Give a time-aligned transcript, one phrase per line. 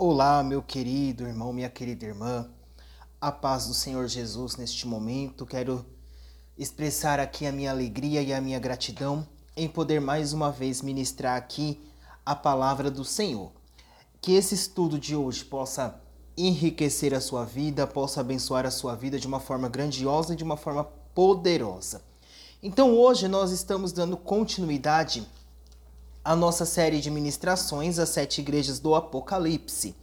[0.00, 2.48] Olá, meu querido irmão, minha querida irmã.
[3.20, 5.44] A paz do Senhor Jesus neste momento.
[5.44, 5.84] Quero
[6.56, 9.26] expressar aqui a minha alegria e a minha gratidão
[9.56, 11.84] em poder mais uma vez ministrar aqui
[12.24, 13.50] a palavra do Senhor.
[14.20, 16.00] Que esse estudo de hoje possa
[16.36, 20.44] enriquecer a sua vida, possa abençoar a sua vida de uma forma grandiosa e de
[20.44, 22.04] uma forma poderosa.
[22.62, 25.26] Então hoje nós estamos dando continuidade
[26.28, 29.94] à nossa série de ministrações às sete igrejas do Apocalipse.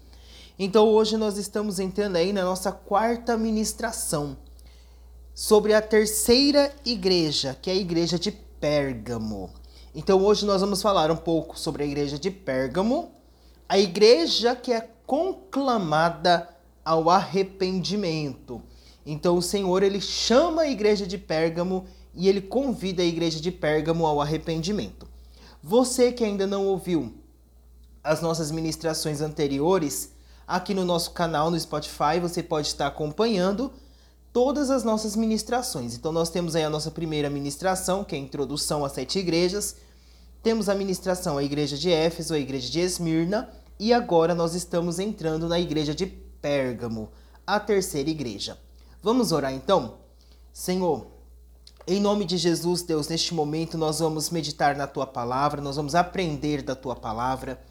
[0.57, 4.35] Então hoje nós estamos entrando aí na nossa quarta ministração
[5.35, 9.51] sobre a terceira igreja, que é a igreja de Pérgamo.
[9.93, 13.11] Então hoje nós vamos falar um pouco sobre a igreja de Pérgamo,
[13.69, 16.49] a igreja que é conclamada
[16.83, 18.63] ao arrependimento.
[19.05, 21.85] Então o Senhor ele chama a igreja de Pérgamo
[22.15, 25.13] e ele convida a igreja de Pérgamo ao arrependimento.
[25.67, 27.11] Você que ainda não ouviu
[28.03, 30.11] as nossas ministrações anteriores,
[30.47, 33.73] aqui no nosso canal no Spotify, você pode estar acompanhando
[34.31, 35.95] todas as nossas ministrações.
[35.95, 39.77] Então nós temos aí a nossa primeira ministração, que é a introdução às sete igrejas.
[40.43, 43.49] Temos a ministração à igreja de Éfeso, a igreja de Esmirna,
[43.79, 47.09] e agora nós estamos entrando na igreja de Pérgamo,
[47.47, 48.55] a terceira igreja.
[49.01, 49.95] Vamos orar então?
[50.53, 51.14] Senhor,
[51.87, 55.93] em nome de Jesus, Deus, neste momento nós vamos meditar na tua palavra, nós vamos
[55.93, 57.61] aprender da tua palavra.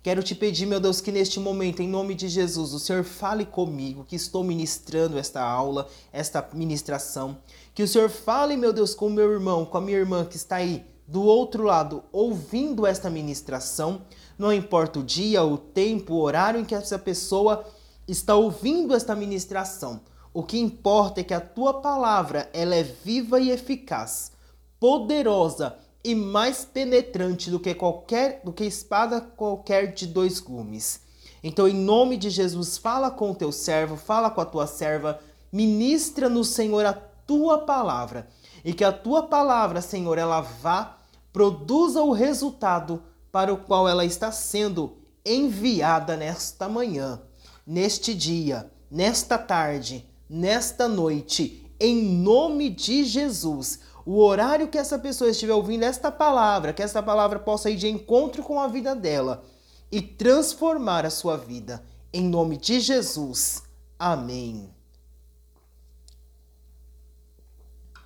[0.00, 3.44] Quero te pedir, meu Deus, que neste momento, em nome de Jesus, o Senhor fale
[3.44, 7.38] comigo, que estou ministrando esta aula, esta ministração.
[7.74, 10.36] Que o Senhor fale, meu Deus, com o meu irmão, com a minha irmã que
[10.36, 14.02] está aí do outro lado, ouvindo esta ministração.
[14.38, 17.64] Não importa o dia, o tempo, o horário em que essa pessoa
[18.06, 20.00] está ouvindo esta ministração.
[20.34, 24.32] O que importa é que a tua palavra ela é viva e eficaz,
[24.80, 31.02] poderosa e mais penetrante do que qualquer do que espada qualquer de dois gumes.
[31.40, 35.20] Então, em nome de Jesus, fala com o teu servo, fala com a tua serva,
[35.52, 38.26] ministra no Senhor a tua palavra,
[38.64, 40.98] e que a tua palavra, Senhor, ela vá
[41.32, 47.22] produza o resultado para o qual ela está sendo enviada nesta manhã,
[47.64, 53.80] neste dia, nesta tarde, nesta noite, em nome de Jesus.
[54.06, 57.88] O horário que essa pessoa estiver ouvindo esta palavra, que essa palavra possa ir de
[57.88, 59.44] encontro com a vida dela
[59.90, 61.84] e transformar a sua vida.
[62.12, 63.62] Em nome de Jesus.
[63.98, 64.70] Amém.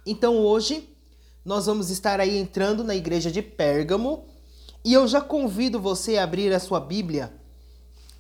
[0.07, 0.89] Então hoje
[1.45, 4.25] nós vamos estar aí entrando na igreja de Pérgamo
[4.85, 7.38] e eu já convido você a abrir a sua Bíblia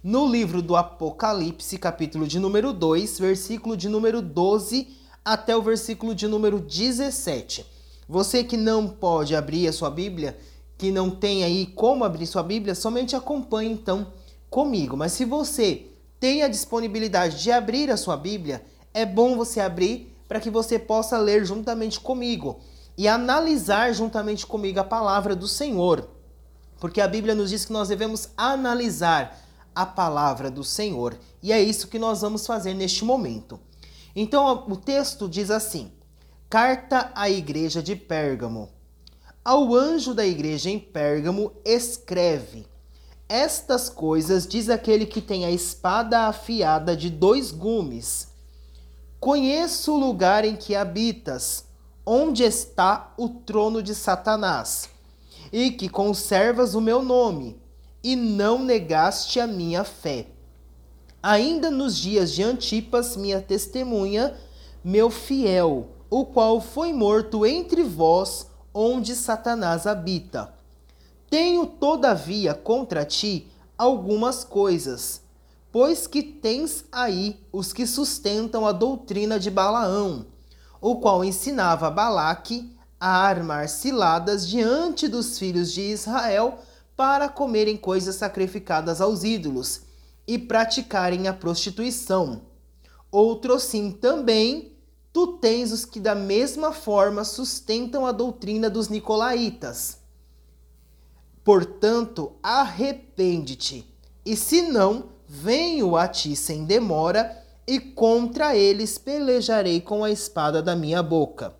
[0.02, 6.14] no livro do Apocalipse, capítulo de número 2, versículo de número 12 até o versículo
[6.14, 7.66] de número 17.
[8.08, 10.38] Você que não pode abrir a sua Bíblia,
[10.78, 14.12] que não tem aí como abrir sua Bíblia, somente acompanhe então
[14.48, 14.96] comigo.
[14.96, 15.86] Mas se você
[16.20, 20.78] tem a disponibilidade de abrir a sua Bíblia, é bom você abrir para que você
[20.78, 22.60] possa ler juntamente comigo
[22.96, 26.08] e analisar juntamente comigo a palavra do Senhor.
[26.78, 29.47] Porque a Bíblia nos diz que nós devemos analisar
[29.78, 31.16] a palavra do Senhor.
[31.40, 33.60] E é isso que nós vamos fazer neste momento.
[34.14, 35.92] Então o texto diz assim:
[36.50, 38.70] Carta à igreja de Pérgamo.
[39.44, 42.66] Ao anjo da igreja em Pérgamo, escreve:
[43.28, 48.32] Estas coisas diz aquele que tem a espada afiada de dois gumes.
[49.20, 51.66] Conheço o lugar em que habitas,
[52.04, 54.88] onde está o trono de Satanás,
[55.52, 57.67] e que conservas o meu nome
[58.02, 60.26] e não negaste a minha fé.
[61.22, 64.36] Ainda nos dias de Antipas, minha testemunha,
[64.84, 70.54] meu fiel, o qual foi morto entre vós, onde Satanás habita.
[71.28, 75.20] Tenho, todavia, contra ti algumas coisas,
[75.70, 80.26] pois que tens aí os que sustentam a doutrina de Balaão,
[80.80, 86.58] o qual ensinava Balaque a armar ciladas diante dos filhos de Israel
[86.98, 89.82] para comerem coisas sacrificadas aos ídolos
[90.26, 92.42] e praticarem a prostituição.
[93.08, 94.72] Outro sim também,
[95.12, 99.98] tu tens os que da mesma forma sustentam a doutrina dos nicolaítas.
[101.44, 103.86] Portanto, arrepende-te,
[104.26, 110.60] e se não, venho a ti sem demora, e contra eles pelejarei com a espada
[110.60, 111.54] da minha boca.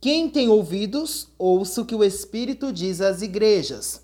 [0.00, 4.01] Quem tem ouvidos, ouça o que o Espírito diz às igrejas.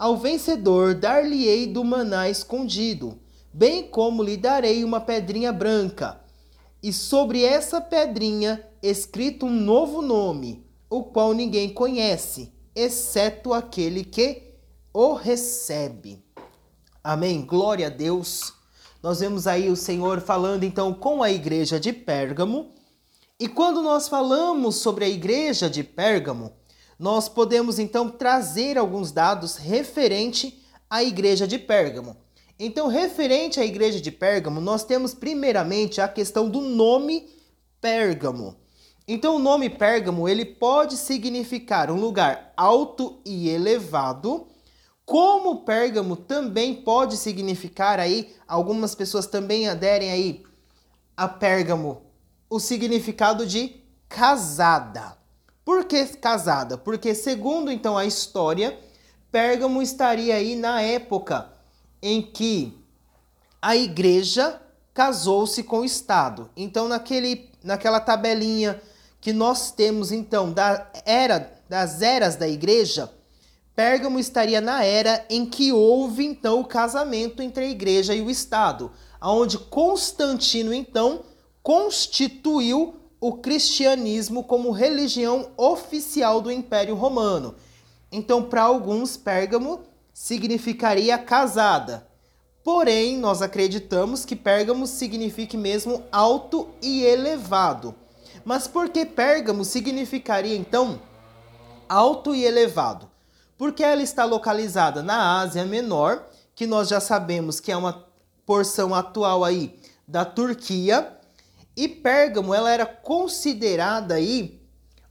[0.00, 3.18] Ao vencedor dar-lhe-ei do maná escondido,
[3.52, 6.18] bem como lhe darei uma pedrinha branca,
[6.82, 14.54] e sobre essa pedrinha escrito um novo nome, o qual ninguém conhece, exceto aquele que
[14.90, 16.24] o recebe.
[17.04, 17.44] Amém.
[17.44, 18.54] Glória a Deus.
[19.02, 22.70] Nós vemos aí o Senhor falando então com a igreja de Pérgamo.
[23.38, 26.58] E quando nós falamos sobre a igreja de Pérgamo,
[27.00, 32.14] nós podemos então trazer alguns dados referente à igreja de Pérgamo.
[32.58, 37.26] Então, referente à igreja de Pérgamo, nós temos primeiramente a questão do nome
[37.80, 38.54] Pérgamo.
[39.08, 44.46] Então, o nome Pérgamo, ele pode significar um lugar alto e elevado,
[45.06, 50.42] como Pérgamo também pode significar aí, algumas pessoas também aderem aí
[51.16, 52.02] a Pérgamo,
[52.50, 55.19] o significado de casada.
[55.70, 56.76] Por que casada?
[56.76, 58.76] Porque segundo então a história,
[59.30, 61.48] Pérgamo estaria aí na época
[62.02, 62.76] em que
[63.62, 64.60] a igreja
[64.92, 66.50] casou-se com o Estado.
[66.56, 68.82] Então naquele, naquela tabelinha
[69.20, 73.08] que nós temos então da era das eras da igreja,
[73.72, 78.28] Pérgamo estaria na era em que houve então o casamento entre a igreja e o
[78.28, 78.90] Estado,
[79.20, 81.22] aonde Constantino então
[81.62, 87.54] constituiu o cristianismo como religião oficial do Império Romano.
[88.10, 89.82] Então, para alguns, Pérgamo
[90.12, 92.08] significaria casada.
[92.64, 97.94] Porém, nós acreditamos que Pérgamo signifique mesmo alto e elevado.
[98.44, 101.00] Mas por que Pérgamo significaria então
[101.88, 103.10] alto e elevado?
[103.60, 106.24] porque ela está localizada na Ásia Menor,
[106.54, 108.06] que nós já sabemos que é uma
[108.46, 109.78] porção atual aí
[110.08, 111.14] da Turquia,
[111.80, 114.60] e Pérgamo ela era considerada aí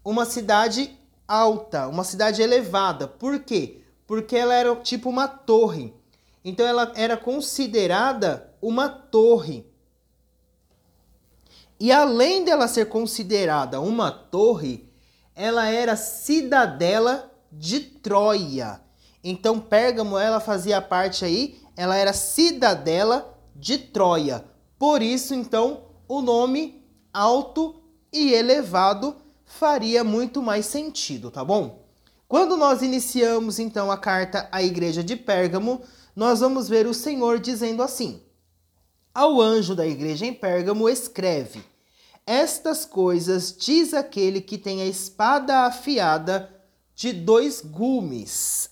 [0.06, 0.95] uma cidade
[1.27, 3.07] alta, uma cidade elevada.
[3.07, 3.81] Por quê?
[4.06, 5.92] Porque ela era tipo uma torre.
[6.45, 9.66] Então ela era considerada uma torre.
[11.80, 14.88] E além dela ser considerada uma torre,
[15.36, 18.80] ela era cidadela de Troia.
[19.24, 24.45] Então Pérgamo ela fazia parte aí, ela era cidadela de Troia.
[24.77, 26.83] Por isso então o nome
[27.13, 27.75] alto
[28.11, 29.15] e elevado
[29.45, 31.88] faria muito mais sentido, tá bom?
[32.27, 35.81] Quando nós iniciamos então a carta à igreja de Pérgamo,
[36.15, 38.23] nós vamos ver o Senhor dizendo assim:
[39.13, 41.63] Ao anjo da igreja em Pérgamo escreve:
[42.25, 46.50] Estas coisas diz aquele que tem a espada afiada
[46.95, 48.71] de dois gumes.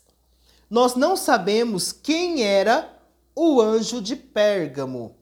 [0.69, 2.99] Nós não sabemos quem era
[3.35, 5.16] o anjo de Pérgamo.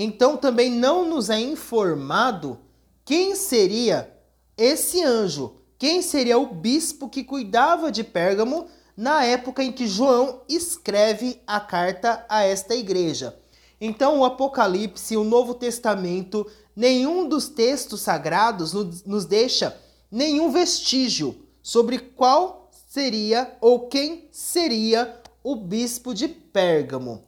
[0.00, 2.60] Então também não nos é informado
[3.04, 4.08] quem seria
[4.56, 10.42] esse anjo, quem seria o bispo que cuidava de Pérgamo na época em que João
[10.48, 13.40] escreve a carta a esta igreja.
[13.80, 18.72] Então, o Apocalipse, o Novo Testamento, nenhum dos textos sagrados
[19.04, 19.76] nos deixa
[20.08, 27.24] nenhum vestígio sobre qual seria ou quem seria o bispo de Pérgamo.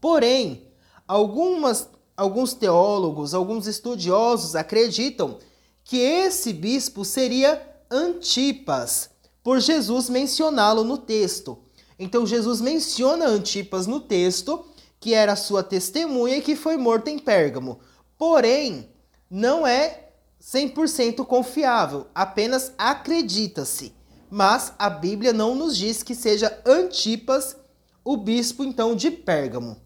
[0.00, 0.66] Porém,
[1.06, 5.38] algumas, alguns teólogos, alguns estudiosos acreditam
[5.84, 7.60] que esse bispo seria
[7.90, 9.10] Antipas,
[9.42, 11.58] por Jesus mencioná-lo no texto.
[11.98, 14.64] Então Jesus menciona Antipas no texto,
[14.98, 17.78] que era sua testemunha e que foi morta em Pérgamo.
[18.16, 18.88] Porém,
[19.30, 20.08] não é
[20.40, 23.94] 100% confiável, apenas acredita-se.
[24.30, 27.56] Mas a Bíblia não nos diz que seja Antipas
[28.02, 29.83] o bispo então de Pérgamo.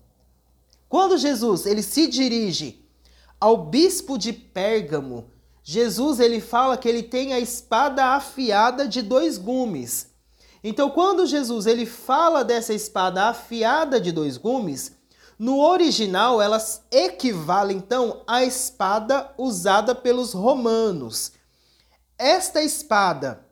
[0.88, 2.84] Quando Jesus ele se dirige
[3.40, 5.30] ao bispo de Pérgamo,
[5.62, 10.08] Jesus ele fala que ele tem a espada afiada de dois gumes.
[10.64, 14.96] Então, quando Jesus ele fala dessa espada afiada de dois gumes,
[15.38, 21.32] no original, elas equivalem então à espada usada pelos romanos.
[22.18, 23.46] Esta espada,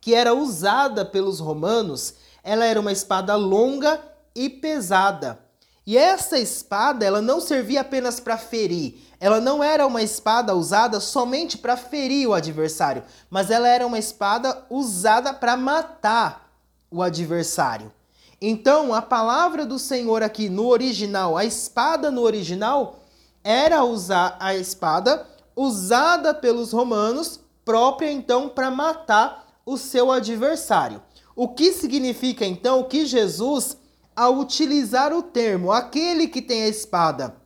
[0.00, 4.00] que era usada pelos romanos, ela era uma espada longa
[4.34, 5.47] e pesada.
[5.88, 8.96] E essa espada, ela não servia apenas para ferir.
[9.18, 13.98] Ela não era uma espada usada somente para ferir o adversário, mas ela era uma
[13.98, 16.52] espada usada para matar
[16.90, 17.90] o adversário.
[18.38, 22.98] Então, a palavra do Senhor aqui no original, a espada no original,
[23.42, 25.26] era usar a espada
[25.56, 31.00] usada pelos romanos, própria então para matar o seu adversário.
[31.34, 33.78] O que significa então que Jesus,
[34.18, 37.36] ao utilizar o termo aquele que tem a espada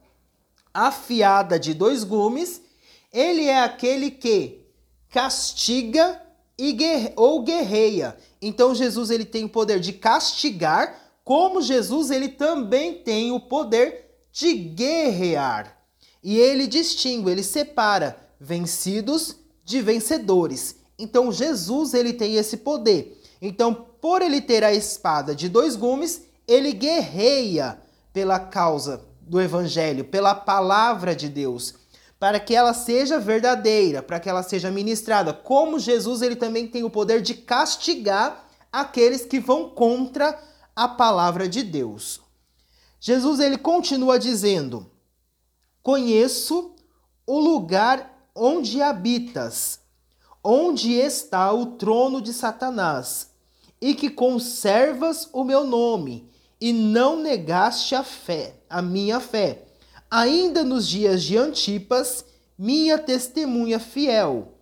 [0.72, 2.62] afiada de dois gumes,
[3.12, 4.64] ele é aquele que
[5.10, 6.18] castiga
[6.56, 8.16] e guerre ou guerreia.
[8.40, 14.06] Então Jesus ele tem o poder de castigar, como Jesus ele também tem o poder
[14.32, 15.78] de guerrear.
[16.22, 20.76] E ele distingue, ele separa vencidos de vencedores.
[20.98, 23.20] Então Jesus ele tem esse poder.
[23.42, 27.80] Então, por ele ter a espada de dois gumes, ele guerreia
[28.12, 31.74] pela causa do evangelho, pela palavra de Deus,
[32.18, 35.32] para que ela seja verdadeira, para que ela seja ministrada.
[35.32, 40.38] Como Jesus, ele também tem o poder de castigar aqueles que vão contra
[40.74, 42.20] a palavra de Deus.
[43.00, 44.90] Jesus ele continua dizendo:
[45.82, 46.74] Conheço
[47.26, 49.80] o lugar onde habitas,
[50.42, 53.31] onde está o trono de Satanás,
[53.82, 59.64] e que conservas o meu nome, e não negaste a fé, a minha fé,
[60.08, 62.24] ainda nos dias de Antipas,
[62.56, 64.54] minha testemunha fiel,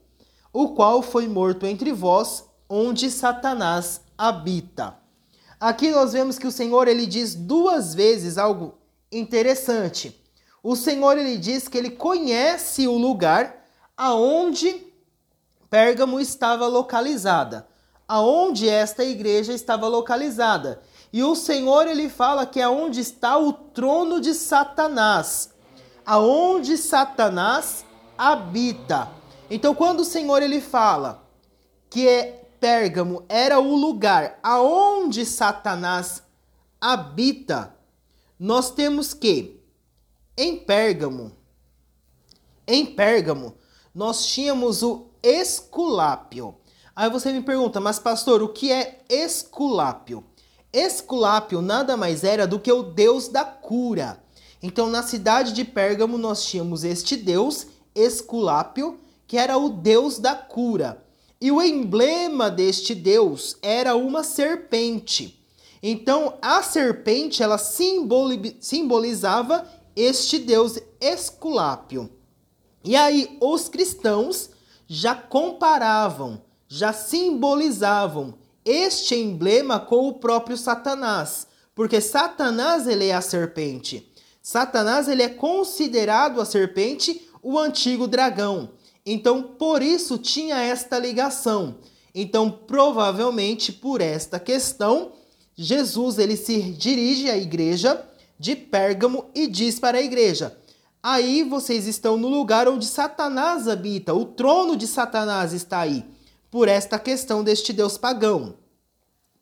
[0.50, 4.96] o qual foi morto entre vós, onde Satanás habita.
[5.60, 8.78] Aqui nós vemos que o Senhor ele diz duas vezes algo
[9.12, 10.18] interessante.
[10.62, 14.86] O Senhor ele diz que ele conhece o lugar aonde
[15.68, 17.68] Pérgamo estava localizada,
[18.10, 20.82] aonde esta igreja estava localizada.
[21.12, 25.54] E o Senhor ele fala que é onde está o trono de Satanás,
[26.04, 27.84] aonde Satanás
[28.18, 29.08] habita.
[29.48, 31.22] Então quando o Senhor ele fala
[31.88, 36.20] que é Pérgamo era o lugar aonde Satanás
[36.80, 37.76] habita,
[38.36, 39.62] nós temos que
[40.36, 41.30] em Pérgamo,
[42.66, 43.54] em Pérgamo,
[43.94, 46.56] nós tínhamos o Esculápio.
[47.00, 50.22] Aí você me pergunta, mas pastor, o que é Esculápio?
[50.70, 54.22] Esculápio nada mais era do que o deus da cura.
[54.62, 60.34] Então, na cidade de Pérgamo, nós tínhamos este deus, Esculápio, que era o deus da
[60.34, 61.02] cura.
[61.40, 65.42] E o emblema deste deus era uma serpente.
[65.82, 69.66] Então, a serpente ela simbolizava
[69.96, 72.10] este deus Esculápio.
[72.84, 74.50] E aí os cristãos
[74.86, 76.42] já comparavam,
[76.72, 78.34] já simbolizavam
[78.64, 84.08] este emblema com o próprio Satanás, porque Satanás ele é a serpente.
[84.40, 88.70] Satanás ele é considerado a serpente, o antigo dragão.
[89.04, 91.78] Então, por isso tinha esta ligação.
[92.14, 95.10] Então, provavelmente por esta questão,
[95.56, 98.00] Jesus ele se dirige à igreja
[98.38, 100.56] de Pérgamo e diz para a igreja:
[101.02, 106.04] Aí vocês estão no lugar onde Satanás habita, o trono de Satanás está aí,
[106.50, 108.56] por esta questão deste deus pagão.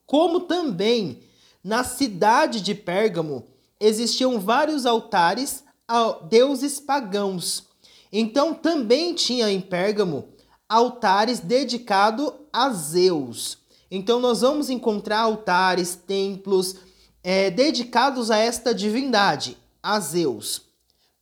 [0.06, 1.22] Como também
[1.62, 3.46] na cidade de Pérgamo
[3.80, 7.64] existiam vários altares a deuses pagãos.
[8.12, 10.28] Então também tinha em Pérgamo
[10.68, 13.58] altares dedicados a Zeus.
[13.90, 16.76] Então nós vamos encontrar altares, templos
[17.22, 20.62] é, dedicados a esta divindade, a Zeus.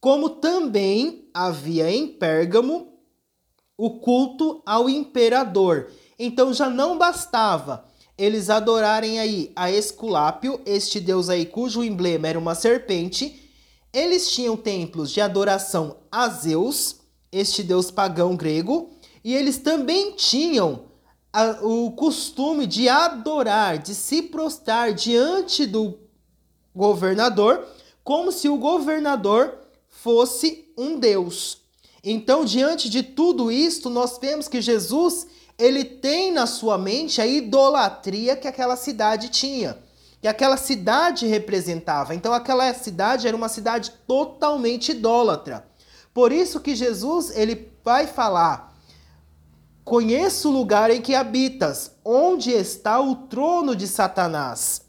[0.01, 2.96] Como também havia em Pérgamo
[3.77, 5.91] o culto ao imperador.
[6.19, 7.85] Então já não bastava
[8.19, 13.43] eles adorarem aí a Esculápio, este deus aí cujo emblema era uma serpente,
[13.93, 16.97] eles tinham templos de adoração a Zeus,
[17.31, 18.91] este deus pagão grego,
[19.23, 20.87] e eles também tinham
[21.33, 25.99] a, o costume de adorar, de se prostrar diante do
[26.75, 27.67] governador,
[28.03, 31.59] como se o governador fosse um deus.
[32.09, 35.27] Então, diante de tudo isto, nós vemos que Jesus,
[35.59, 39.85] ele tem na sua mente a idolatria que aquela cidade tinha
[40.27, 42.15] que aquela cidade representava.
[42.15, 45.67] Então aquela cidade era uma cidade totalmente idólatra.
[46.13, 48.75] Por isso que Jesus ele vai falar:
[49.85, 54.83] Conheço o lugar em que habitas, onde está o trono de Satanás.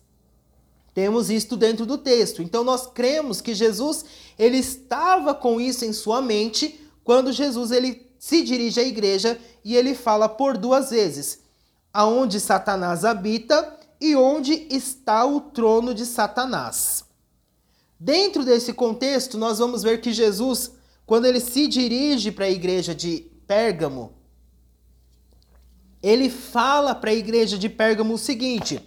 [0.91, 2.41] Temos isto dentro do texto.
[2.41, 4.05] Então nós cremos que Jesus
[4.39, 9.77] ele estava com isso em sua mente quando Jesus ele se dirige à igreja e
[9.77, 11.39] ele fala por duas vezes:
[11.93, 17.05] aonde Satanás habita e onde está o trono de Satanás.
[17.97, 20.73] Dentro desse contexto, nós vamos ver que Jesus,
[21.05, 24.11] quando ele se dirige para a igreja de Pérgamo,
[26.03, 28.85] ele fala para a igreja de Pérgamo o seguinte: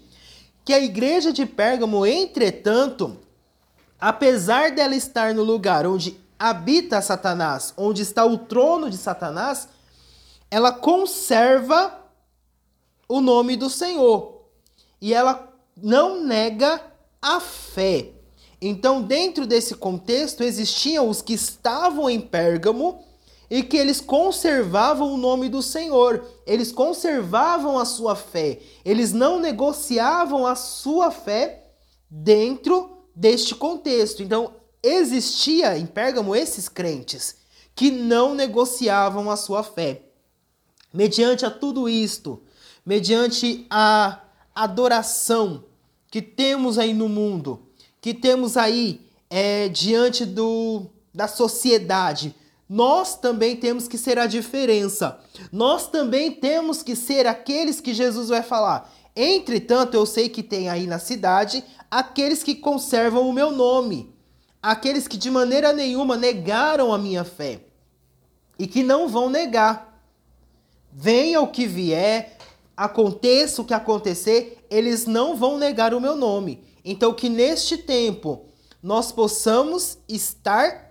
[0.62, 3.18] que a igreja de Pérgamo, entretanto,
[3.98, 9.68] apesar dela estar no lugar onde habita Satanás, onde está o trono de Satanás,
[10.50, 12.02] ela conserva
[13.06, 14.46] o nome do Senhor
[15.02, 16.82] e ela não nega
[17.20, 18.12] a fé.
[18.60, 23.04] Então, dentro desse contexto, existiam os que estavam em Pérgamo
[23.50, 29.40] e que eles conservavam o nome do Senhor, eles conservavam a sua fé, eles não
[29.40, 31.66] negociavam a sua fé
[32.08, 34.22] dentro deste contexto.
[34.22, 37.36] Então, existia em Pérgamo esses crentes
[37.74, 40.02] que não negociavam a sua fé.
[40.92, 42.42] Mediante a tudo isto,
[42.84, 44.20] mediante a
[44.54, 45.64] adoração
[46.10, 47.62] que temos aí no mundo,
[48.00, 52.34] que temos aí é, diante do, da sociedade,
[52.68, 55.18] nós também temos que ser a diferença.
[55.50, 58.92] Nós também temos que ser aqueles que Jesus vai falar.
[59.14, 64.14] Entretanto, eu sei que tem aí na cidade aqueles que conservam o meu nome,
[64.62, 67.62] aqueles que de maneira nenhuma negaram a minha fé
[68.58, 70.04] e que não vão negar.
[70.92, 72.36] Venha o que vier,
[72.76, 76.64] aconteça o que acontecer, eles não vão negar o meu nome.
[76.84, 78.46] Então, que neste tempo
[78.82, 80.90] nós possamos estar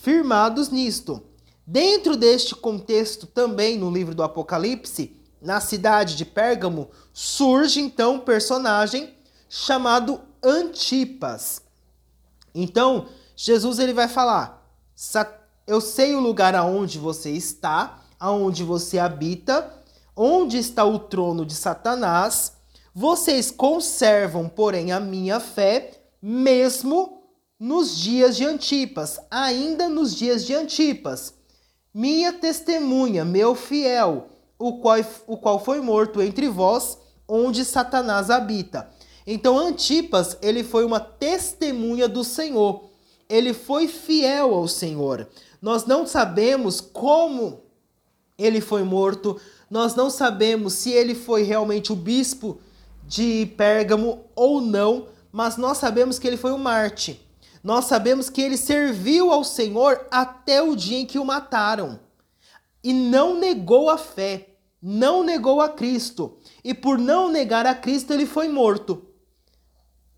[0.00, 1.22] firmados nisto.
[1.66, 8.20] Dentro deste contexto, também no livro do Apocalipse, na cidade de Pérgamo, surge então um
[8.20, 9.14] personagem
[9.48, 11.62] chamado Antipas.
[12.54, 13.06] Então,
[13.36, 14.66] Jesus ele vai falar:
[15.66, 19.72] Eu sei o lugar aonde você está, aonde você habita,
[20.16, 22.54] onde está o trono de Satanás.
[22.94, 27.22] Vocês conservam, porém, a minha fé, mesmo
[27.58, 31.34] nos dias de Antipas, ainda nos dias de Antipas.
[31.94, 34.28] Minha testemunha, meu fiel,
[34.58, 38.90] o qual, o qual foi morto entre vós, onde Satanás habita.
[39.26, 42.84] Então Antipas, ele foi uma testemunha do Senhor.
[43.28, 45.28] Ele foi fiel ao Senhor.
[45.60, 47.62] Nós não sabemos como
[48.36, 52.58] ele foi morto, nós não sabemos se ele foi realmente o bispo
[53.06, 57.20] de Pérgamo ou não, mas nós sabemos que ele foi um Marte.
[57.62, 62.00] Nós sabemos que ele serviu ao Senhor até o dia em que o mataram.
[62.82, 66.36] E não negou a fé, não negou a Cristo.
[66.64, 69.11] E por não negar a Cristo, ele foi morto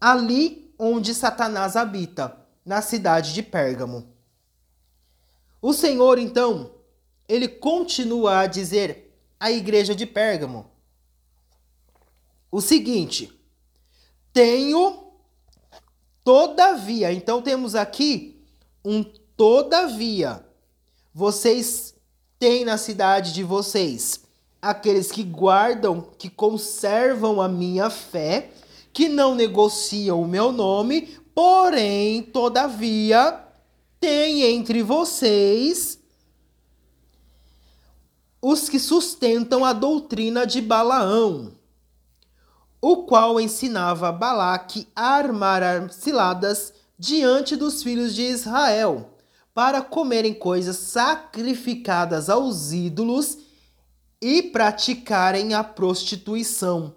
[0.05, 4.07] ali onde Satanás habita, na cidade de Pérgamo.
[5.63, 6.73] O Senhor, então,
[7.27, 10.71] ele continua a dizer à igreja de Pérgamo
[12.53, 13.33] o seguinte:
[14.31, 15.05] tenho,
[16.23, 18.45] todavia, então temos aqui
[18.85, 20.45] um todavia.
[21.15, 21.95] Vocês
[22.39, 24.23] têm na cidade de vocês
[24.61, 28.51] aqueles que guardam, que conservam a minha fé
[28.95, 33.45] que não negociam o meu nome, porém, todavia,
[33.99, 35.99] tem entre vocês
[38.41, 41.53] os que sustentam a doutrina de Balaão,
[42.81, 49.19] o qual ensinava Balaque a armar ciladas diante dos filhos de Israel,
[49.53, 53.39] para comerem coisas sacrificadas aos ídolos
[54.21, 56.95] e praticarem a prostituição.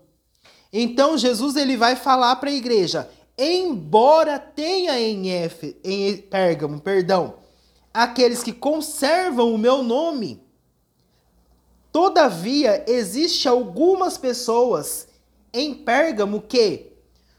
[0.72, 5.28] Então Jesus ele vai falar para a igreja, embora tenha em,
[5.84, 7.36] em Pérgamo, perdão,
[7.94, 10.42] aqueles que conservam o meu nome,
[11.92, 15.08] todavia existe algumas pessoas
[15.54, 16.92] em Pérgamo que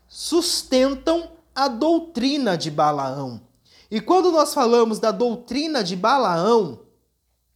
[0.08, 3.40] sustentam a doutrina de Balaão.
[3.90, 6.80] E quando nós falamos da doutrina de Balaão,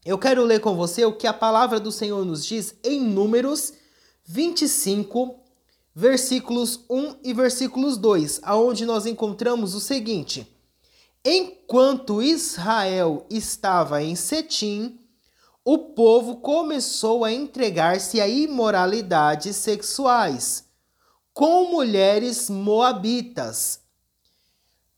[0.04, 3.72] eu quero ler com você o que a palavra do Senhor nos diz em Números
[4.24, 5.41] 25,
[5.94, 10.46] versículos 1 e versículos 2, aonde nós encontramos o seguinte:
[11.24, 14.98] Enquanto Israel estava em Setim,
[15.64, 20.64] o povo começou a entregar-se a imoralidades sexuais
[21.32, 23.80] com mulheres moabitas,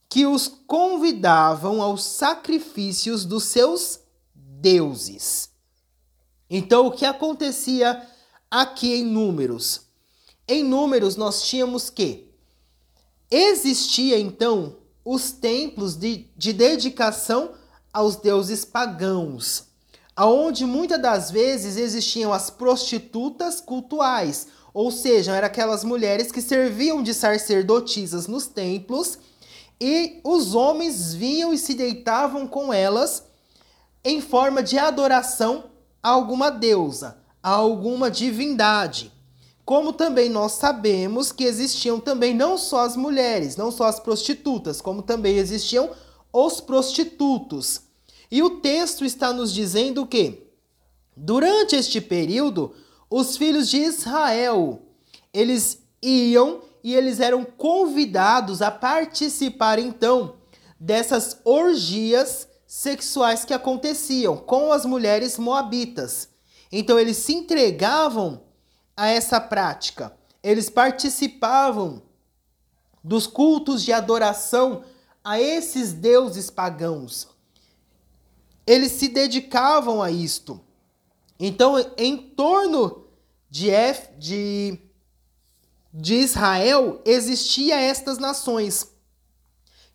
[0.09, 4.01] que os convidavam aos sacrifícios dos seus
[4.35, 5.51] deuses.
[6.49, 8.09] Então, o que acontecia
[8.51, 9.84] aqui em Números?
[10.47, 12.29] Em Números, nós tínhamos que
[13.31, 17.53] existia então os templos de, de dedicação
[17.93, 19.65] aos deuses pagãos,
[20.15, 27.03] aonde muitas das vezes existiam as prostitutas cultuais, ou seja, eram aquelas mulheres que serviam
[27.03, 29.19] de sacerdotisas nos templos
[29.81, 33.25] e os homens vinham e se deitavam com elas
[34.05, 35.71] em forma de adoração
[36.03, 39.14] a alguma deusa, a alguma divindade.
[39.65, 44.81] Como também nós sabemos que existiam também não só as mulheres, não só as prostitutas,
[44.81, 45.91] como também existiam
[46.33, 47.81] os prostitutos.
[48.31, 50.49] E o texto está nos dizendo que
[51.17, 52.75] durante este período,
[53.09, 54.83] os filhos de Israel,
[55.33, 60.37] eles iam e eles eram convidados a participar então
[60.79, 66.29] dessas orgias sexuais que aconteciam com as mulheres moabitas.
[66.71, 68.44] Então eles se entregavam
[68.97, 70.17] a essa prática.
[70.43, 72.03] Eles participavam
[73.03, 74.85] dos cultos de adoração
[75.23, 77.29] a esses deuses pagãos.
[78.67, 80.61] Eles se dedicavam a isto.
[81.39, 83.05] Então, em torno
[83.51, 84.79] de, F, de,
[85.93, 88.93] de Israel existia estas nações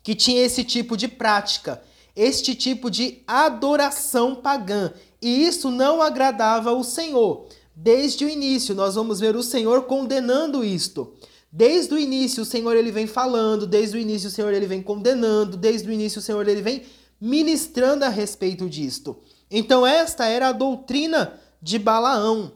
[0.02, 1.82] que tinha esse tipo de prática,
[2.16, 7.46] este tipo de adoração pagã, e isso não agradava o Senhor.
[7.82, 11.14] Desde o início, nós vamos ver o Senhor condenando isto.
[11.50, 14.82] Desde o início, o Senhor ele vem falando, desde o início, o Senhor ele vem
[14.82, 16.82] condenando, desde o início, o Senhor ele vem
[17.18, 19.16] ministrando a respeito disto.
[19.50, 22.52] Então, esta era a doutrina de Balaão.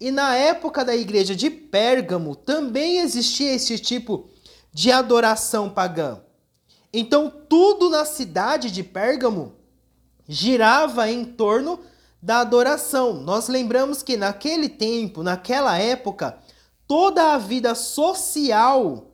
[0.00, 4.28] E na época da igreja de Pérgamo também existia esse tipo
[4.72, 6.20] de adoração pagã.
[6.92, 9.52] Então, tudo na cidade de Pérgamo
[10.28, 11.78] girava em torno
[12.24, 13.12] da adoração.
[13.12, 16.38] Nós lembramos que naquele tempo, naquela época,
[16.88, 19.10] toda a vida social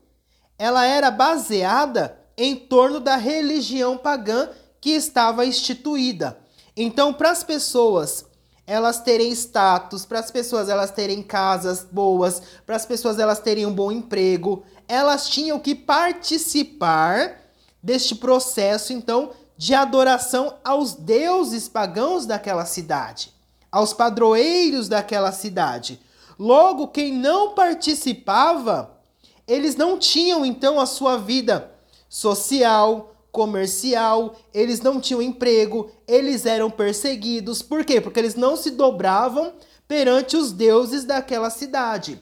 [0.56, 4.48] ela era baseada em torno da religião pagã
[4.80, 6.38] que estava instituída.
[6.76, 8.26] Então, para as pessoas
[8.64, 13.66] elas terem status, para as pessoas elas terem casas boas, para as pessoas elas terem
[13.66, 17.40] um bom emprego, elas tinham que participar
[17.82, 23.30] deste processo então de adoração aos deuses pagãos daquela cidade,
[23.70, 26.00] aos padroeiros daquela cidade.
[26.38, 28.98] Logo, quem não participava,
[29.46, 31.70] eles não tinham então a sua vida
[32.08, 37.60] social, comercial, eles não tinham emprego, eles eram perseguidos.
[37.60, 38.00] Por quê?
[38.00, 39.52] Porque eles não se dobravam
[39.86, 42.18] perante os deuses daquela cidade.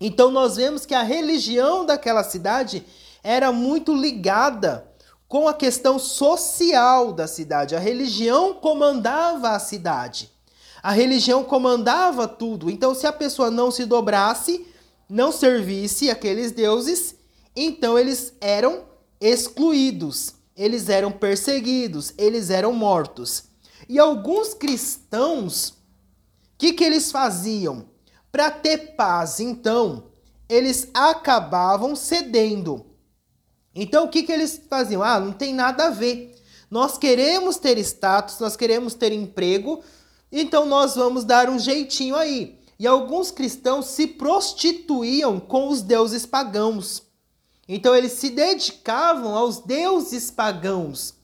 [0.00, 2.84] Então nós vemos que a religião daquela cidade
[3.22, 4.88] era muito ligada
[5.28, 7.76] com a questão social da cidade.
[7.76, 10.32] A religião comandava a cidade.
[10.82, 12.70] A religião comandava tudo.
[12.70, 14.66] Então, se a pessoa não se dobrasse,
[15.08, 17.14] não servisse aqueles deuses,
[17.54, 18.84] então eles eram
[19.20, 23.44] excluídos, eles eram perseguidos, eles eram mortos.
[23.88, 25.74] E alguns cristãos, o
[26.58, 27.86] que, que eles faziam?
[28.30, 30.04] Para ter paz, então,
[30.48, 32.86] eles acabavam cedendo.
[33.80, 35.04] Então, o que, que eles faziam?
[35.04, 36.34] Ah, não tem nada a ver.
[36.68, 39.80] Nós queremos ter status, nós queremos ter emprego,
[40.32, 42.58] então nós vamos dar um jeitinho aí.
[42.76, 47.04] E alguns cristãos se prostituíam com os deuses pagãos.
[47.68, 51.14] Então eles se dedicavam aos deuses pagãos.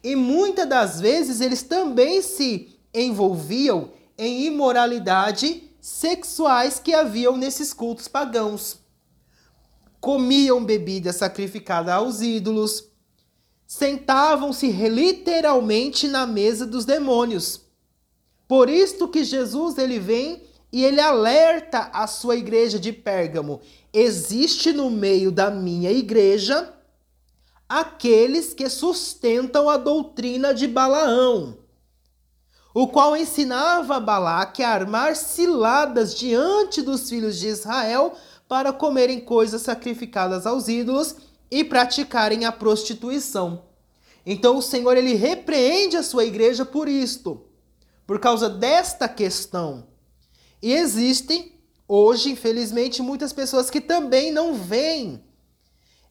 [0.00, 8.06] E muitas das vezes eles também se envolviam em imoralidade sexuais que haviam nesses cultos
[8.06, 8.85] pagãos.
[10.06, 12.84] Comiam bebida sacrificada aos ídolos,
[13.66, 17.62] sentavam-se literalmente na mesa dos demônios.
[18.46, 23.60] Por isto que Jesus ele vem e ele alerta a sua igreja de Pérgamo:
[23.92, 26.72] existe no meio da minha igreja
[27.68, 31.58] aqueles que sustentam a doutrina de Balaão,
[32.72, 38.14] o qual ensinava Balaque a armar ciladas diante dos filhos de Israel
[38.48, 41.16] para comerem coisas sacrificadas aos ídolos
[41.50, 43.64] e praticarem a prostituição.
[44.24, 47.46] Então o Senhor ele repreende a sua igreja por isto,
[48.06, 49.86] por causa desta questão.
[50.60, 55.22] E existem hoje, infelizmente, muitas pessoas que também não veem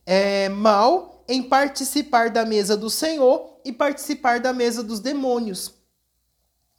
[0.05, 5.73] é, mal em participar da mesa do Senhor e participar da mesa dos demônios.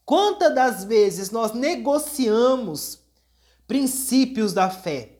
[0.05, 3.01] Quantas das vezes nós negociamos
[3.67, 5.16] princípios da fé?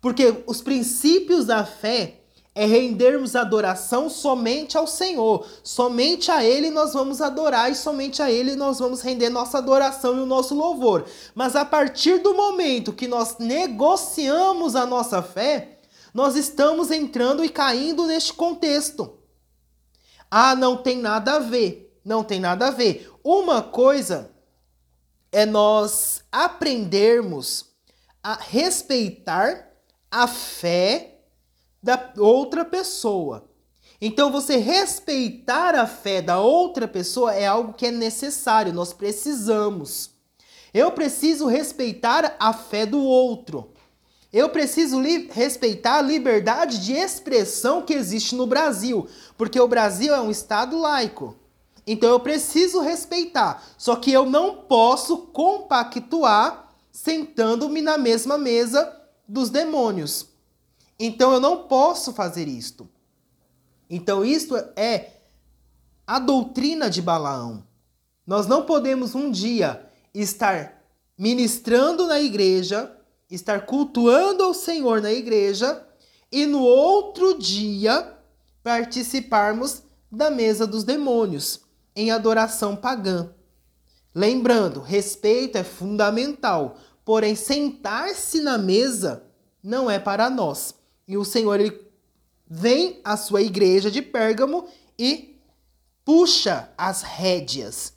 [0.00, 2.20] Porque os princípios da fé
[2.56, 5.46] é rendermos adoração somente ao Senhor.
[5.62, 10.16] Somente a Ele nós vamos adorar e somente a Ele nós vamos render nossa adoração
[10.16, 11.04] e o nosso louvor.
[11.34, 15.80] Mas a partir do momento que nós negociamos a nossa fé,
[16.14, 19.18] nós estamos entrando e caindo neste contexto.
[20.30, 22.00] Ah, não tem nada a ver.
[22.02, 23.12] Não tem nada a ver.
[23.22, 24.30] Uma coisa
[25.30, 27.66] é nós aprendermos
[28.22, 29.75] a respeitar
[30.16, 31.18] a fé
[31.82, 33.50] da outra pessoa.
[34.00, 40.10] Então, você respeitar a fé da outra pessoa é algo que é necessário, nós precisamos.
[40.72, 43.72] Eu preciso respeitar a fé do outro.
[44.32, 50.20] Eu preciso respeitar a liberdade de expressão que existe no Brasil, porque o Brasil é
[50.20, 51.36] um estado laico.
[51.86, 53.62] Então eu preciso respeitar.
[53.76, 58.95] Só que eu não posso compactuar sentando-me na mesma mesa
[59.28, 60.28] dos demônios.
[60.98, 62.88] Então eu não posso fazer isto.
[63.88, 65.12] Então isto é
[66.06, 67.64] a doutrina de Balaão.
[68.26, 70.82] Nós não podemos um dia estar
[71.16, 72.96] ministrando na igreja,
[73.30, 75.86] estar cultuando ao Senhor na igreja
[76.30, 78.14] e no outro dia
[78.62, 81.60] participarmos da mesa dos demônios
[81.94, 83.30] em adoração pagã.
[84.14, 89.22] Lembrando, respeito é fundamental, porém sentar-se na mesa
[89.62, 90.74] não é para nós.
[91.06, 91.80] E o Senhor ele
[92.50, 94.66] vem à sua igreja de Pérgamo
[94.98, 95.40] e
[96.04, 97.92] puxa as rédeas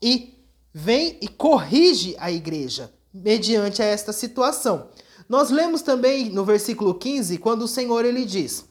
[0.00, 0.38] e
[0.72, 4.90] vem e corrige a igreja mediante esta situação.
[5.28, 8.64] Nós lemos também no versículo 15, quando o Senhor ele diz: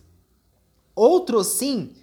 [0.95, 1.95] Outro sim,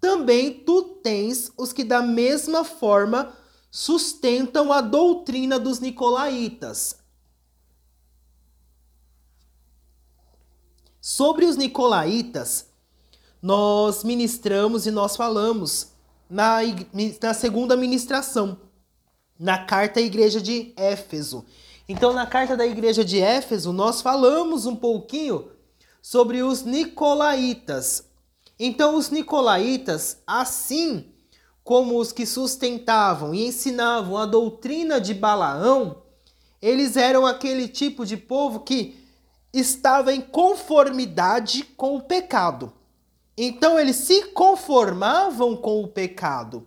[0.00, 3.34] também tu tens os que da mesma forma
[3.70, 7.03] sustentam a doutrina dos nicolaítas.
[11.06, 12.70] Sobre os nicolaítas,
[13.42, 15.88] nós ministramos e nós falamos
[16.30, 16.60] na,
[17.22, 18.56] na segunda ministração,
[19.38, 21.44] na carta à igreja de Éfeso.
[21.86, 25.50] Então, na carta da igreja de Éfeso, nós falamos um pouquinho
[26.00, 28.06] sobre os nicolaítas.
[28.58, 31.12] Então, os nicolaítas, assim
[31.62, 36.02] como os que sustentavam e ensinavam a doutrina de Balaão,
[36.62, 39.03] eles eram aquele tipo de povo que
[39.58, 42.72] estava em conformidade com o pecado.
[43.36, 46.66] Então eles se conformavam com o pecado.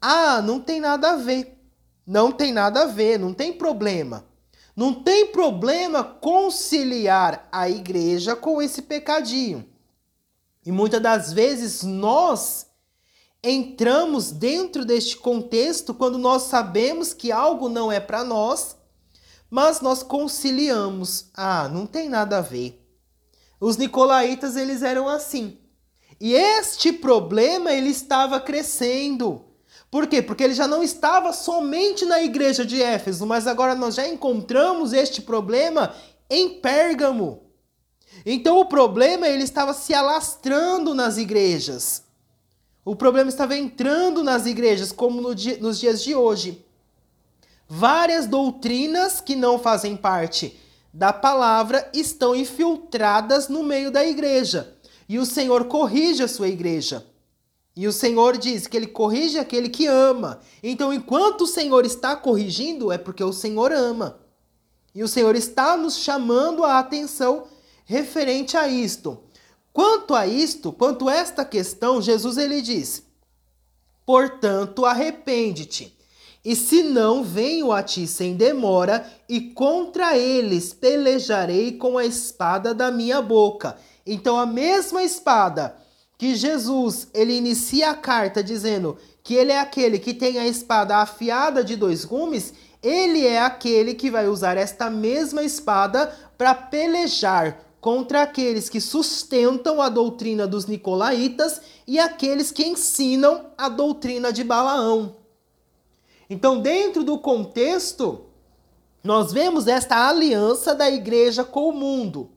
[0.00, 1.58] Ah, não tem nada a ver.
[2.06, 4.26] Não tem nada a ver, não tem problema.
[4.74, 9.68] Não tem problema conciliar a igreja com esse pecadinho.
[10.64, 12.66] E muitas das vezes nós
[13.42, 18.76] entramos dentro deste contexto quando nós sabemos que algo não é para nós,
[19.50, 21.26] mas nós conciliamos.
[21.34, 22.80] Ah, não tem nada a ver.
[23.60, 25.58] Os nicolaítas eles eram assim.
[26.20, 29.44] E este problema ele estava crescendo.
[29.90, 30.22] Por quê?
[30.22, 34.92] Porque ele já não estava somente na igreja de Éfeso, mas agora nós já encontramos
[34.92, 35.94] este problema
[36.28, 37.42] em Pérgamo.
[38.24, 42.04] Então o problema ele estava se alastrando nas igrejas.
[42.84, 46.64] O problema estava entrando nas igrejas, como no dia, nos dias de hoje.
[47.72, 50.58] Várias doutrinas que não fazem parte
[50.92, 54.76] da palavra estão infiltradas no meio da igreja.
[55.08, 57.06] E o Senhor corrige a sua igreja.
[57.76, 60.40] E o Senhor diz que ele corrige aquele que ama.
[60.64, 64.18] Então, enquanto o Senhor está corrigindo, é porque o Senhor ama.
[64.92, 67.44] E o Senhor está nos chamando a atenção
[67.84, 69.22] referente a isto.
[69.72, 73.04] Quanto a isto, quanto a esta questão, Jesus ele diz:
[74.04, 75.99] Portanto, arrepende-te.
[76.44, 82.72] E se não, venho a ti sem demora, e contra eles pelejarei com a espada
[82.72, 83.76] da minha boca.
[84.06, 85.76] Então, a mesma espada
[86.16, 90.96] que Jesus ele inicia a carta dizendo que ele é aquele que tem a espada
[90.96, 97.60] afiada de dois gumes, ele é aquele que vai usar esta mesma espada para pelejar
[97.80, 104.44] contra aqueles que sustentam a doutrina dos nicolaítas e aqueles que ensinam a doutrina de
[104.44, 105.19] Balaão.
[106.30, 108.26] Então, dentro do contexto,
[109.02, 112.30] nós vemos esta aliança da igreja com o mundo.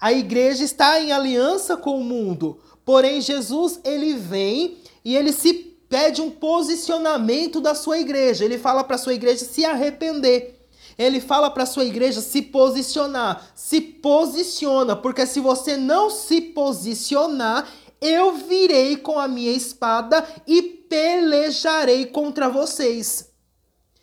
[0.00, 5.54] A igreja está em aliança com o mundo, porém Jesus ele vem e ele se
[5.88, 8.44] pede um posicionamento da sua igreja.
[8.44, 10.66] Ele fala para a sua igreja se arrepender.
[10.98, 13.52] Ele fala para a sua igreja se posicionar.
[13.54, 17.68] Se posiciona, porque se você não se posicionar,
[18.00, 23.32] eu virei com a minha espada e pelejarei contra vocês.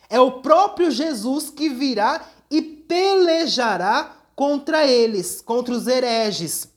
[0.09, 6.67] É o próprio Jesus que virá e pelejará contra eles, contra os hereges,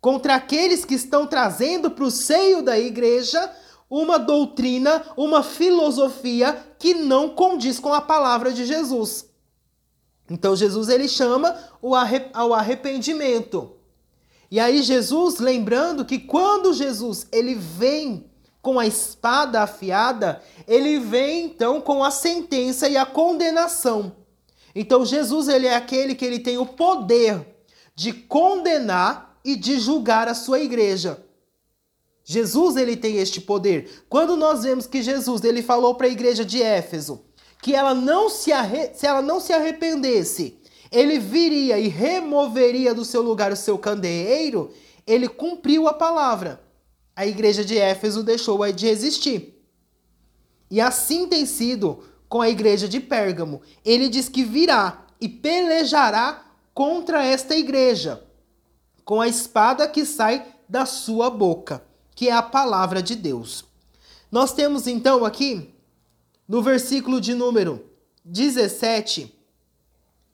[0.00, 3.52] contra aqueles que estão trazendo para o seio da igreja
[3.90, 9.28] uma doutrina, uma filosofia que não condiz com a palavra de Jesus.
[10.30, 11.58] Então Jesus ele chama
[12.32, 13.72] ao arrependimento.
[14.48, 18.32] E aí Jesus, lembrando que quando Jesus ele vem
[18.64, 24.16] com a espada afiada, ele vem então com a sentença e a condenação.
[24.74, 27.46] Então Jesus ele é aquele que ele tem o poder
[27.94, 31.22] de condenar e de julgar a sua igreja.
[32.24, 34.06] Jesus ele tem este poder.
[34.08, 37.22] Quando nós vemos que Jesus ele falou para a igreja de Éfeso
[37.60, 38.94] que ela não se arre...
[38.94, 40.58] se ela não se arrependesse,
[40.90, 44.72] ele viria e removeria do seu lugar o seu candeeiro,
[45.06, 46.63] ele cumpriu a palavra.
[47.16, 49.60] A igreja de Éfeso deixou de existir.
[50.70, 53.62] E assim tem sido com a igreja de Pérgamo.
[53.84, 58.24] Ele diz que virá e pelejará contra esta igreja
[59.04, 61.82] com a espada que sai da sua boca
[62.14, 63.64] que é a palavra de Deus.
[64.30, 65.74] Nós temos então aqui,
[66.48, 67.84] no versículo de número
[68.24, 69.34] 17,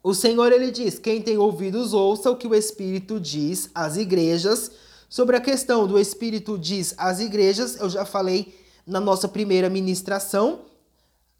[0.02, 4.70] o Senhor ele diz: Quem tem ouvidos, ouça o que o Espírito diz às igrejas.
[5.10, 8.54] Sobre a questão do Espírito diz às igrejas, eu já falei
[8.86, 10.60] na nossa primeira ministração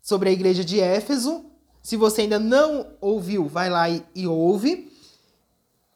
[0.03, 1.45] sobre a igreja de Éfeso.
[1.81, 4.91] Se você ainda não ouviu, vai lá e, e ouve.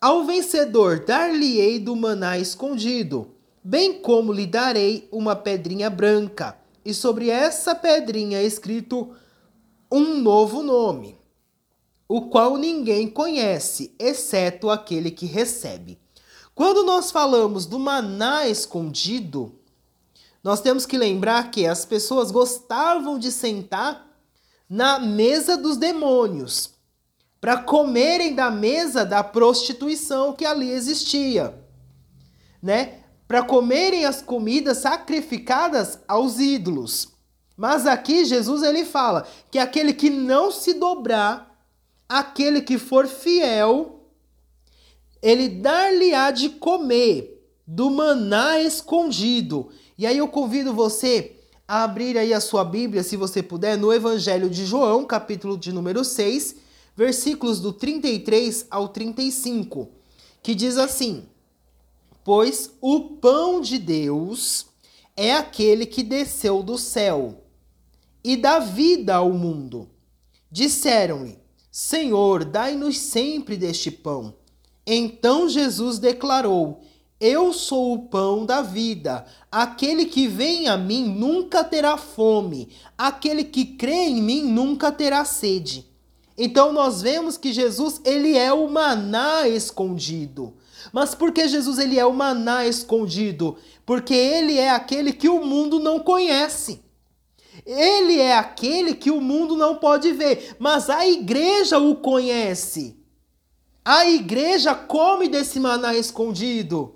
[0.01, 3.35] Ao vencedor dar-lhe-ei do maná escondido,
[3.65, 9.17] bem como lhe darei uma pedrinha branca, e sobre essa pedrinha é escrito
[9.91, 11.19] um novo nome,
[12.07, 16.04] o qual ninguém conhece, exceto aquele que recebe.
[16.55, 19.59] Quando nós falamos do maná escondido,
[20.43, 24.07] nós temos que lembrar que as pessoas gostavam de sentar
[24.69, 26.71] na mesa dos demônios
[27.41, 31.55] para comerem da mesa da prostituição que ali existia,
[32.63, 33.01] né?
[33.27, 37.09] Para comerem as comidas sacrificadas aos ídolos.
[37.57, 41.59] Mas aqui Jesus ele fala que aquele que não se dobrar,
[42.09, 43.94] aquele que for fiel,
[45.25, 49.71] ele dar-lhe-á de comer do maná escondido.
[49.97, 53.91] E aí eu convido você a abrir aí a sua Bíblia, se você puder, no
[53.91, 56.57] Evangelho de João, capítulo de número 6,
[56.95, 59.89] versículos do 33 ao 35,
[60.43, 61.25] que diz assim:
[62.23, 64.67] Pois o pão de Deus
[65.17, 67.43] é aquele que desceu do céu
[68.23, 69.89] e dá vida ao mundo.
[70.51, 71.39] Disseram-lhe:
[71.73, 74.35] Senhor, dai-nos sempre deste pão.
[74.87, 76.81] Então Jesus declarou:
[77.21, 79.25] Eu sou o pão da vida.
[79.51, 82.69] Aquele que vem a mim nunca terá fome.
[82.97, 85.87] Aquele que crê em mim nunca terá sede.
[86.37, 90.55] Então nós vemos que Jesus, ele é o maná escondido.
[90.93, 93.57] Mas por que Jesus ele é o maná escondido?
[93.87, 96.83] Porque ele é aquele que o mundo não conhece.
[97.65, 102.97] Ele é aquele que o mundo não pode ver, mas a igreja o conhece.
[103.85, 106.95] A igreja come desse maná escondido.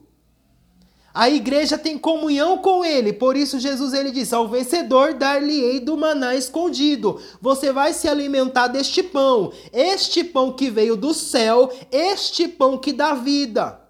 [1.12, 5.98] A igreja tem comunhão com ele, por isso Jesus ele diz: "Ao vencedor dar-lhe-ei do
[5.98, 7.20] maná escondido".
[7.42, 12.94] Você vai se alimentar deste pão, este pão que veio do céu, este pão que
[12.94, 13.88] dá vida.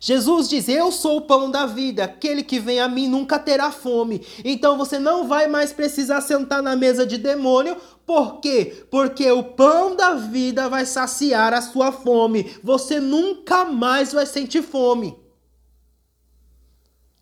[0.00, 3.70] Jesus diz: Eu sou o pão da vida, aquele que vem a mim nunca terá
[3.70, 4.24] fome.
[4.44, 7.76] Então você não vai mais precisar sentar na mesa de demônio.
[8.06, 8.86] Por quê?
[8.90, 12.56] Porque o pão da vida vai saciar a sua fome.
[12.62, 15.16] Você nunca mais vai sentir fome.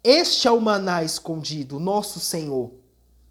[0.05, 2.73] Este é o maná escondido, nosso Senhor.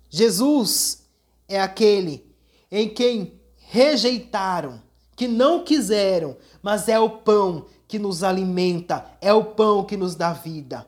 [0.09, 1.07] Jesus
[1.47, 2.25] é aquele
[2.69, 4.81] em quem rejeitaram,
[5.15, 10.15] que não quiseram, mas é o pão que nos alimenta, é o pão que nos
[10.15, 10.85] dá vida.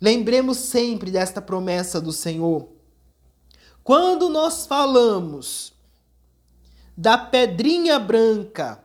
[0.00, 2.68] Lembremos sempre desta promessa do Senhor.
[3.82, 5.72] Quando nós falamos
[6.96, 8.84] da pedrinha branca,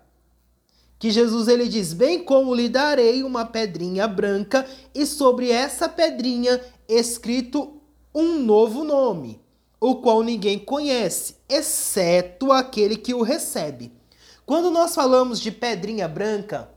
[0.97, 6.61] que Jesus ele diz: "Bem como lhe darei uma pedrinha branca e sobre essa pedrinha
[6.87, 7.81] escrito
[8.13, 9.41] um novo nome,
[9.79, 14.00] o qual ninguém conhece, exceto aquele que o recebe."
[14.45, 16.69] Quando nós falamos de pedrinha branca,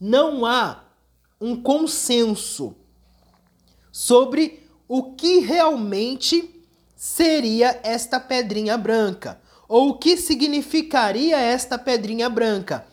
[0.00, 0.84] não há
[1.40, 2.74] um consenso
[3.90, 6.62] sobre o que realmente
[6.96, 12.86] seria esta pedrinha branca ou o que significaria esta pedrinha branca.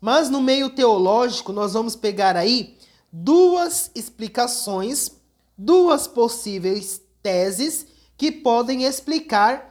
[0.00, 2.76] Mas no meio teológico, nós vamos pegar aí
[3.12, 5.10] duas explicações,
[5.56, 9.69] duas possíveis teses que podem explicar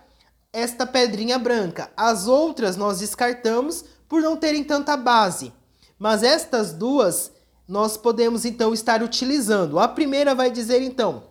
[0.52, 1.92] esta pedrinha branca.
[1.96, 5.54] As outras nós descartamos por não terem tanta base.
[5.98, 7.32] Mas estas duas
[7.68, 9.80] nós podemos então estar utilizando.
[9.80, 11.24] A primeira vai dizer então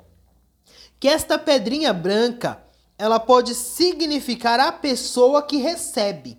[1.00, 2.62] que esta pedrinha branca
[2.96, 6.38] ela pode significar a pessoa que recebe.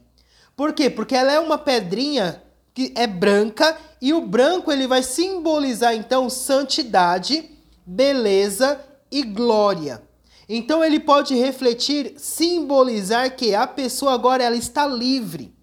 [0.56, 0.90] Por quê?
[0.90, 6.30] Porque ela é uma pedrinha que é branca e o branco ele vai simbolizar então
[6.30, 7.50] santidade,
[7.86, 10.02] beleza e glória.
[10.50, 15.54] Então ele pode refletir, simbolizar que a pessoa agora ela está livre.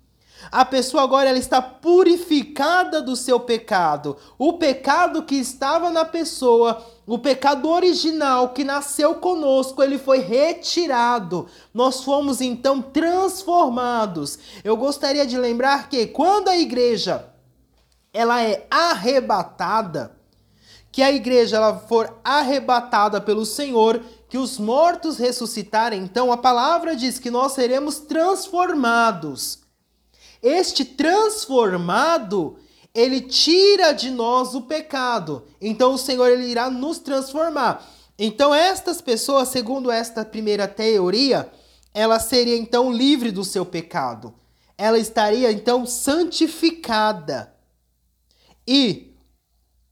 [0.52, 4.16] A pessoa agora ela está purificada do seu pecado.
[4.38, 11.48] O pecado que estava na pessoa, o pecado original que nasceu conosco, ele foi retirado.
[11.74, 14.38] Nós fomos então transformados.
[14.62, 17.26] Eu gostaria de lembrar que quando a igreja
[18.12, 20.16] ela é arrebatada,
[20.92, 26.96] que a igreja ela for arrebatada pelo Senhor, que os mortos ressuscitarem, então a palavra
[26.96, 29.60] diz que nós seremos transformados.
[30.42, 32.58] Este transformado,
[32.94, 35.44] ele tira de nós o pecado.
[35.60, 37.86] Então o Senhor ele irá nos transformar.
[38.18, 41.50] Então estas pessoas, segundo esta primeira teoria,
[41.92, 44.34] ela seria então livre do seu pecado.
[44.76, 47.54] Ela estaria então santificada.
[48.66, 49.14] E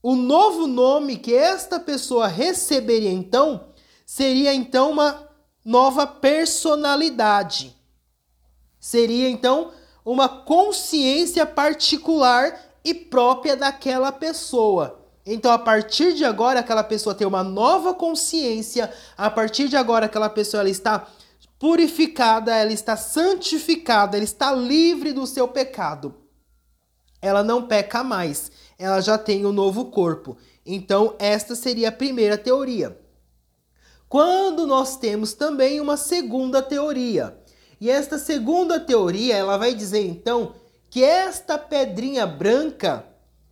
[0.03, 3.69] o novo nome que esta pessoa receberia então
[4.05, 5.29] seria então uma
[5.65, 7.75] nova personalidade.
[8.79, 9.73] Seria então
[10.05, 15.01] uma consciência particular e própria daquela pessoa.
[15.27, 18.93] Então, a partir de agora, aquela pessoa tem uma nova consciência.
[19.17, 21.09] A partir de agora, aquela pessoa ela está
[21.59, 26.15] purificada, ela está santificada, ela está livre do seu pecado.
[27.23, 30.37] Ela não peca mais, ela já tem um novo corpo.
[30.67, 33.01] Então, esta seria a primeira teoria.
[34.15, 37.37] Quando nós temos também uma segunda teoria.
[37.81, 40.55] E esta segunda teoria, ela vai dizer então
[40.89, 43.05] que esta pedrinha branca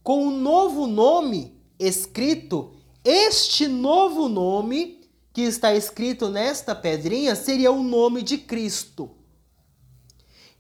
[0.05, 5.01] com um novo nome escrito, este novo nome
[5.33, 9.11] que está escrito nesta pedrinha seria o nome de Cristo.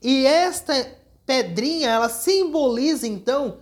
[0.02, 0.74] E esta
[1.24, 3.58] pedrinha, ela simboliza então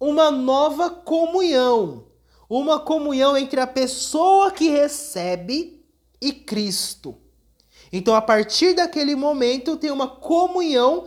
[0.00, 2.06] uma nova comunhão,
[2.48, 5.73] uma comunhão entre a pessoa que recebe
[6.24, 7.18] e Cristo.
[7.92, 11.06] Então, a partir daquele momento, tem uma comunhão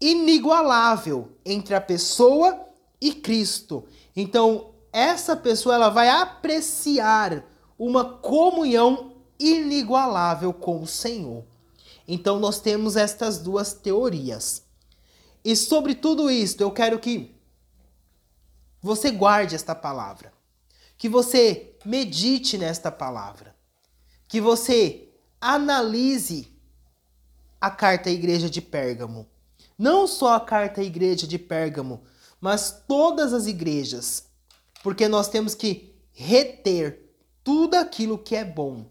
[0.00, 2.66] inigualável entre a pessoa
[3.00, 3.84] e Cristo.
[4.14, 7.44] Então, essa pessoa ela vai apreciar
[7.76, 11.44] uma comunhão inigualável com o Senhor.
[12.06, 14.62] Então, nós temos estas duas teorias.
[15.44, 17.34] E sobre tudo isto, eu quero que
[18.80, 20.32] você guarde esta palavra,
[20.96, 23.57] que você medite nesta palavra,
[24.28, 25.08] que você
[25.40, 26.52] analise
[27.60, 29.26] a carta à igreja de Pérgamo.
[29.76, 32.02] Não só a carta à igreja de Pérgamo,
[32.40, 34.24] mas todas as igrejas,
[34.82, 37.00] porque nós temos que reter
[37.42, 38.84] tudo aquilo que é bom,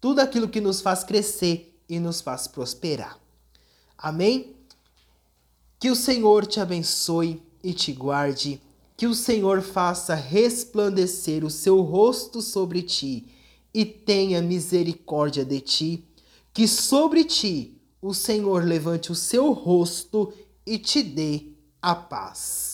[0.00, 3.18] tudo aquilo que nos faz crescer e nos faz prosperar.
[3.96, 4.56] Amém?
[5.78, 8.60] Que o Senhor te abençoe e te guarde,
[8.96, 13.37] que o Senhor faça resplandecer o seu rosto sobre ti
[13.78, 16.04] e tenha misericórdia de ti,
[16.52, 20.32] que sobre ti o Senhor levante o seu rosto
[20.66, 22.67] e te dê a paz.